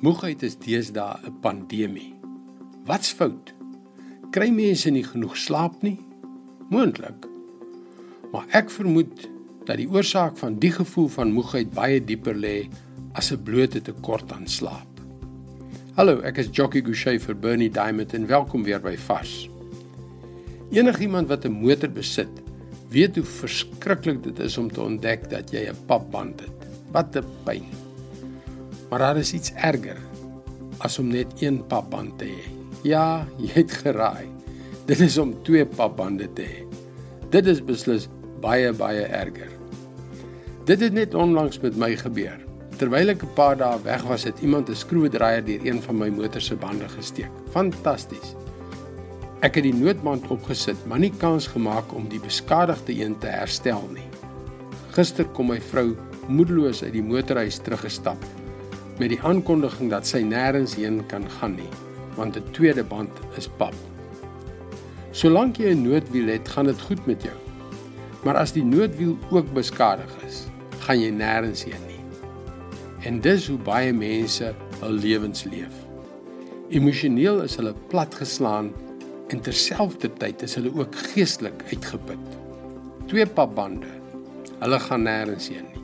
Moegheid 0.00 0.40
is 0.40 0.54
deesdae 0.56 1.20
'n 1.28 1.34
pandemie. 1.44 2.14
Wat's 2.88 3.12
fout? 3.12 3.52
Kry 4.32 4.48
mense 4.48 4.90
nie 4.90 5.04
genoeg 5.04 5.36
slaap 5.36 5.82
nie? 5.82 5.98
Moontlik. 6.70 7.26
Maar 8.32 8.46
ek 8.48 8.70
vermoed 8.70 9.28
dat 9.68 9.76
die 9.76 9.90
oorsaak 9.90 10.38
van 10.38 10.56
die 10.58 10.70
gevoel 10.72 11.08
van 11.08 11.34
moegheid 11.36 11.74
baie 11.76 12.00
dieper 12.00 12.34
lê 12.34 12.70
as 13.12 13.30
'n 13.32 13.42
blote 13.42 13.82
tekort 13.82 14.32
aan 14.32 14.46
slaap. 14.46 14.88
Hallo, 15.96 16.20
ek 16.20 16.38
is 16.38 16.48
Jockey 16.50 16.80
Gouchee 16.80 17.20
vir 17.20 17.34
Bernie 17.34 17.70
Diamond 17.70 18.14
en 18.14 18.26
welkom 18.26 18.64
weer 18.64 18.80
by 18.80 18.96
Vars. 18.96 19.50
Enigiemand 20.70 21.28
wat 21.28 21.44
'n 21.44 21.52
motor 21.52 21.90
besit, 21.90 22.32
weet 22.88 23.16
hoe 23.16 23.24
verskriklik 23.24 24.22
dit 24.22 24.38
is 24.38 24.58
om 24.58 24.72
te 24.72 24.80
ontdek 24.80 25.28
dat 25.30 25.50
jy 25.50 25.68
'n 25.68 25.76
papband 25.86 26.40
het. 26.40 26.66
Wat 26.90 27.16
'n 27.16 27.24
pyn. 27.44 27.89
Maar 28.90 28.98
daar 28.98 29.16
is 29.16 29.32
iets 29.32 29.52
erger 29.54 29.96
as 30.78 30.98
om 30.98 31.06
net 31.12 31.32
een 31.38 31.60
papband 31.66 32.18
te 32.18 32.26
hê. 32.26 32.44
Ja, 32.82 33.26
jy 33.38 33.52
het 33.60 33.72
geraai. 33.84 34.26
Dit 34.88 35.00
is 35.04 35.18
om 35.20 35.34
twee 35.46 35.66
papbande 35.66 36.26
te 36.34 36.42
hê. 36.42 36.64
Dit 37.30 37.46
is 37.46 37.60
beslis 37.62 38.08
baie 38.42 38.72
baie 38.72 39.04
erger. 39.04 39.52
Dit 40.66 40.80
het 40.80 40.96
net 40.96 41.14
onlangs 41.14 41.60
met 41.62 41.76
my 41.78 41.92
gebeur. 42.00 42.40
Terwyl 42.80 43.12
ek 43.12 43.22
'n 43.22 43.34
paar 43.36 43.56
dae 43.56 43.78
weg 43.84 44.02
was, 44.02 44.24
het 44.24 44.40
iemand 44.40 44.68
'n 44.68 44.74
skroewedraaier 44.74 45.44
deur 45.44 45.66
een 45.66 45.82
van 45.82 45.98
my 45.98 46.08
motor 46.08 46.40
se 46.40 46.56
bande 46.56 46.88
gesteek. 46.88 47.30
Fantasties. 47.50 48.34
Ek 49.40 49.54
het 49.54 49.64
die 49.64 49.74
noodband 49.74 50.26
opgesit, 50.28 50.86
maar 50.86 50.98
nie 50.98 51.12
kans 51.18 51.46
gemaak 51.46 51.94
om 51.94 52.08
die 52.08 52.20
beskadigde 52.20 53.04
een 53.04 53.18
te 53.18 53.26
herstel 53.26 53.88
nie. 53.92 54.08
Gister 54.90 55.24
kom 55.24 55.46
my 55.46 55.60
vrou 55.60 55.96
moedeloos 56.28 56.82
uit 56.82 56.92
die 56.92 57.02
motorhuis 57.02 57.58
teruggestap 57.58 58.18
met 59.00 59.14
die 59.14 59.20
aankondiging 59.24 59.88
dat 59.88 60.04
sy 60.04 60.20
nêrens 60.20 60.74
heen 60.76 60.98
kan 61.08 61.24
gaan 61.38 61.54
nie, 61.56 61.70
want 62.18 62.36
'n 62.36 62.52
tweede 62.52 62.84
band 62.84 63.10
is 63.36 63.48
pap. 63.48 63.74
Solank 65.12 65.56
jy 65.56 65.72
'n 65.72 65.82
noodwiel 65.82 66.28
het, 66.28 66.48
gaan 66.48 66.66
dit 66.66 66.80
goed 66.80 67.06
met 67.06 67.22
jou. 67.22 67.36
Maar 68.24 68.36
as 68.36 68.52
die 68.52 68.64
noodwiel 68.64 69.16
ook 69.30 69.52
beskadig 69.52 70.12
is, 70.26 70.46
gaan 70.84 71.00
jy 71.00 71.10
nêrens 71.10 71.64
heen 71.64 71.86
nie. 71.88 72.04
En 73.02 73.20
dis 73.20 73.48
hoe 73.48 73.58
baie 73.58 73.92
mense 73.92 74.54
hul 74.80 74.92
lewens 74.92 75.44
leef. 75.44 75.72
Emosioneel 76.68 77.42
is 77.42 77.56
hulle 77.56 77.74
platgeslaan 77.88 78.72
en 79.28 79.40
terselfdertyd 79.40 80.42
is 80.42 80.54
hulle 80.54 80.72
ook 80.74 80.94
geestelik 80.94 81.62
uitgeput. 81.72 82.26
Twee 83.06 83.26
papbande. 83.26 83.86
Hulle 84.58 84.78
gaan 84.78 85.02
nêrens 85.02 85.48
heen 85.48 85.64
nie. 85.72 85.79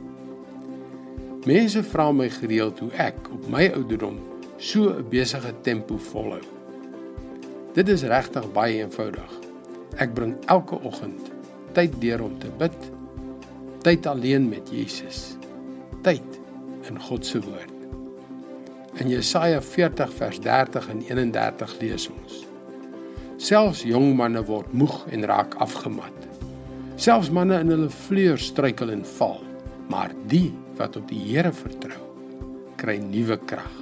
Mense 1.47 1.79
vra 1.83 2.09
my 2.11 2.25
gereeld 2.27 2.79
hoe 2.83 2.89
ek 2.99 3.29
op 3.31 3.45
my 3.51 3.69
ouderdom 3.71 4.17
so 4.59 4.89
'n 4.91 5.05
besige 5.09 5.53
tempo 5.63 5.97
volhou. 5.97 6.41
Dit 7.73 7.87
is 7.87 8.03
regtig 8.03 8.51
baie 8.51 8.81
eenvoudig. 8.81 9.31
Ek 9.95 10.13
bring 10.13 10.35
elke 10.45 10.75
oggend 10.83 11.31
tyd 11.71 12.01
deur 12.01 12.23
om 12.23 12.39
te 12.39 12.51
bid, 12.57 12.91
tyd 13.81 14.05
alleen 14.05 14.49
met 14.49 14.69
Jesus, 14.69 15.37
tyd 16.01 16.39
in 16.89 16.99
God 16.99 17.25
se 17.25 17.39
woord. 17.39 17.77
In 18.99 19.07
Jesaja 19.07 19.61
40 19.61 20.13
vers 20.13 20.39
30 20.39 20.89
en 20.89 21.01
31 21.07 21.79
lees 21.79 22.09
ons: 22.09 22.45
Selfs 23.37 23.83
jong 23.83 24.15
manne 24.15 24.43
word 24.43 24.73
moeg 24.73 25.05
en 25.11 25.23
raak 25.23 25.55
afgemat. 25.55 26.27
Selfs 26.95 27.29
manne 27.29 27.59
in 27.59 27.69
hulle 27.69 27.89
vleuer 27.89 28.37
struikel 28.37 28.89
en 28.89 29.05
val, 29.05 29.43
maar 29.87 30.11
die 30.27 30.51
wat 30.77 30.95
op 30.99 31.07
die 31.09 31.19
Here 31.25 31.51
vertrou, 31.53 31.99
kry 32.77 32.97
nuwe 33.01 33.37
krag. 33.49 33.73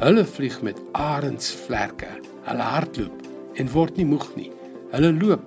Hulle 0.00 0.24
vlieg 0.24 0.58
met 0.64 0.78
arendsvlerke, 0.96 2.08
hulle 2.46 2.68
hardloop 2.74 3.26
en 3.60 3.72
word 3.72 3.98
nie 4.00 4.08
moeg 4.08 4.28
nie. 4.36 4.50
Hulle 4.90 5.12
loop 5.14 5.44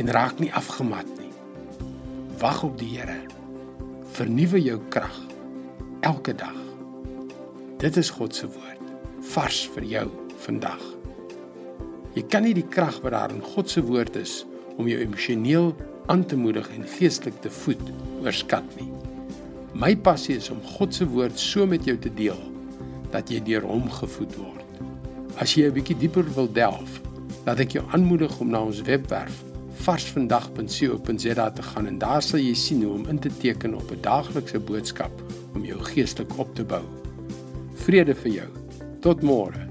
en 0.00 0.12
raak 0.14 0.38
nie 0.40 0.52
afgemat 0.54 1.08
nie. 1.18 1.32
Wag 2.40 2.62
op 2.66 2.76
die 2.80 2.92
Here. 2.96 3.18
Vernuwe 4.16 4.60
jou 4.62 4.78
krag 4.92 5.16
elke 6.06 6.34
dag. 6.38 6.56
Dit 7.80 7.96
is 7.96 8.12
God 8.14 8.34
se 8.36 8.48
woord, 8.48 8.92
vars 9.34 9.64
vir 9.74 9.88
jou 9.90 10.06
vandag. 10.44 10.82
Jy 12.16 12.22
kan 12.32 12.46
nie 12.46 12.54
die 12.56 12.64
krag 12.64 13.00
wat 13.04 13.12
daar 13.12 13.34
in 13.34 13.42
God 13.44 13.68
se 13.68 13.82
woord 13.84 14.16
is 14.16 14.44
om 14.76 14.88
jou 14.88 15.00
emosioneel 15.02 15.74
aan 16.12 16.24
te 16.24 16.38
moedig 16.38 16.68
en 16.76 16.86
geestelik 16.96 17.40
te 17.44 17.50
voed 17.52 17.82
oorskat 18.22 18.64
nie. 18.78 18.88
My 19.76 19.92
passie 19.92 20.38
is 20.40 20.46
om 20.48 20.62
God 20.64 20.94
se 20.96 21.04
woord 21.04 21.36
so 21.36 21.66
met 21.68 21.84
jou 21.84 21.98
te 22.00 22.08
deel 22.16 22.38
dat 23.12 23.28
jy 23.28 23.42
deur 23.44 23.66
hom 23.68 23.90
gevoed 23.92 24.32
word. 24.40 24.78
As 25.36 25.52
jy 25.52 25.66
'n 25.68 25.74
bietjie 25.76 25.96
dieper 26.00 26.24
wil 26.32 26.48
delf, 26.48 27.00
laat 27.44 27.60
ek 27.60 27.76
jou 27.76 27.84
aanmoedig 27.92 28.40
om 28.40 28.48
na 28.50 28.62
ons 28.64 28.80
webwerf 28.80 29.44
varsvandag.co.za 29.84 31.50
te 31.50 31.62
gaan 31.62 31.86
en 31.86 31.98
daar 31.98 32.22
sal 32.22 32.40
jy 32.40 32.54
sien 32.54 32.82
hoe 32.82 32.94
om 32.94 33.06
in 33.08 33.18
te 33.18 33.28
teken 33.28 33.74
op 33.74 33.90
'n 33.92 34.00
daaglikse 34.00 34.58
boodskap 34.58 35.12
om 35.54 35.64
jou 35.64 35.78
geestelik 35.92 36.38
op 36.38 36.54
te 36.54 36.64
bou. 36.64 36.84
Vrede 37.74 38.14
vir 38.14 38.32
jou. 38.32 38.48
Tot 39.00 39.22
môre. 39.22 39.65